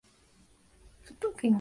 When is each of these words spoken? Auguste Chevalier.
Auguste 0.03 1.15
Chevalier. 1.21 1.49